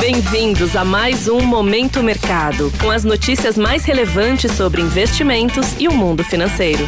[0.00, 5.92] Bem-vindos a mais um Momento Mercado, com as notícias mais relevantes sobre investimentos e o
[5.92, 6.84] mundo financeiro.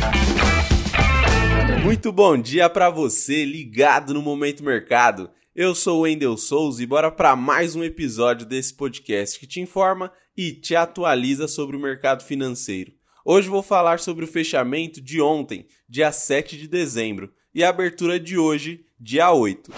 [1.82, 5.28] Muito bom dia para você ligado no Momento Mercado.
[5.56, 9.60] Eu sou o Wendel Souza e bora para mais um episódio desse podcast que te
[9.60, 12.92] informa e te atualiza sobre o mercado financeiro.
[13.24, 18.20] Hoje vou falar sobre o fechamento de ontem, dia 7 de dezembro, e a abertura
[18.20, 19.72] de hoje, dia 8.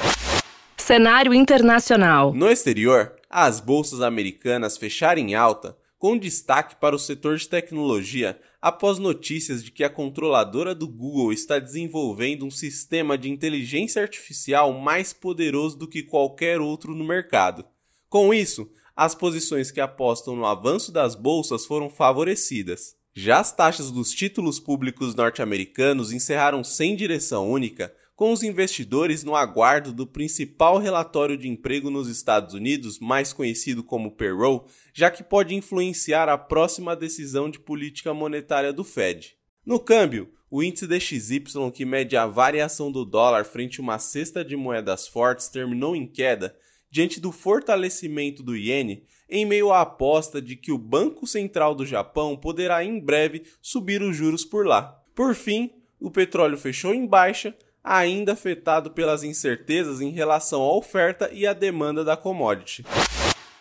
[0.77, 2.35] Cenário internacional.
[2.35, 8.39] No exterior, as bolsas americanas fecharam em alta, com destaque para o setor de tecnologia,
[8.61, 14.75] após notícias de que a controladora do Google está desenvolvendo um sistema de inteligência artificial
[14.75, 17.65] mais poderoso do que qualquer outro no mercado.
[18.07, 22.95] Com isso, as posições que apostam no avanço das bolsas foram favorecidas.
[23.15, 29.35] Já as taxas dos títulos públicos norte-americanos encerraram sem direção única, com os investidores no
[29.35, 35.25] aguardo do principal relatório de emprego nos Estados Unidos, mais conhecido como payroll, já que
[35.25, 39.35] pode influenciar a próxima decisão de política monetária do Fed.
[39.67, 44.45] No câmbio, o índice DXY, que mede a variação do dólar frente a uma cesta
[44.45, 46.57] de moedas fortes, terminou em queda,
[46.93, 51.85] diante do fortalecimento do iene, em meio à aposta de que o Banco Central do
[51.85, 55.03] Japão poderá em breve subir os juros por lá.
[55.13, 57.53] Por fim, o petróleo fechou em baixa,
[57.83, 62.85] ainda afetado pelas incertezas em relação à oferta e à demanda da commodity.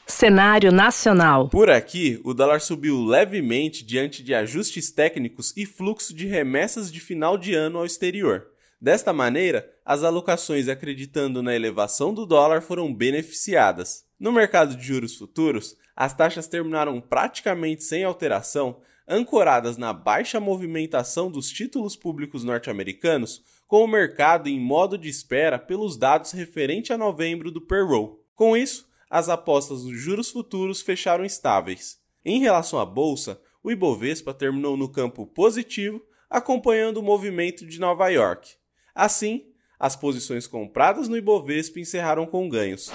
[0.06, 1.50] Cenário nacional.
[1.50, 7.00] Por aqui, o dólar subiu levemente diante de ajustes técnicos e fluxo de remessas de
[7.00, 8.48] final de ano ao exterior.
[8.80, 14.04] Desta maneira, as alocações acreditando na elevação do dólar foram beneficiadas.
[14.20, 21.30] No mercado de juros futuros, as taxas terminaram praticamente sem alteração, ancoradas na baixa movimentação
[21.30, 26.98] dos títulos públicos norte-americanos, com o mercado em modo de espera pelos dados referente a
[26.98, 28.24] novembro do payroll.
[28.34, 31.98] Com isso, as apostas dos juros futuros fecharam estáveis.
[32.24, 38.08] Em relação à bolsa, o Ibovespa terminou no campo positivo, acompanhando o movimento de Nova
[38.08, 38.52] York.
[38.96, 39.46] Assim,
[39.78, 42.90] as posições compradas no Ibovespa encerraram com ganhos.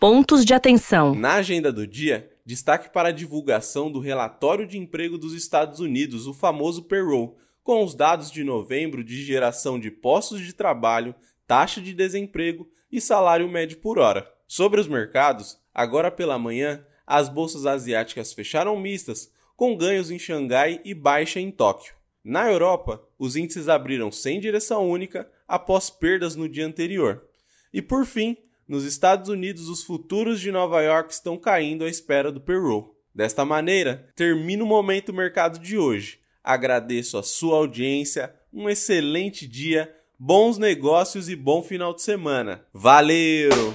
[0.00, 1.14] Pontos de atenção.
[1.14, 6.26] Na agenda do dia, destaque para a divulgação do relatório de emprego dos Estados Unidos,
[6.26, 11.14] o famoso payroll, com os dados de novembro de geração de postos de trabalho,
[11.46, 14.26] taxa de desemprego e salário médio por hora.
[14.46, 20.80] Sobre os mercados, agora pela manhã, as bolsas asiáticas fecharam mistas, com ganhos em Xangai
[20.86, 21.92] e baixa em Tóquio.
[22.24, 27.28] Na Europa, os índices abriram sem direção única após perdas no dia anterior.
[27.74, 28.38] E por fim,
[28.68, 32.94] nos Estados Unidos, os futuros de Nova York estão caindo à espera do payroll.
[33.14, 36.18] Desta maneira, termina o momento mercado de hoje.
[36.44, 42.62] Agradeço a sua audiência, um excelente dia, bons negócios e bom final de semana.
[42.72, 43.74] Valeu!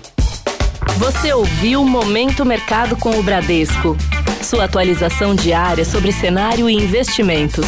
[0.98, 3.98] Você ouviu o Momento Mercado com o Bradesco.
[4.44, 7.66] Sua atualização diária sobre cenário e investimentos.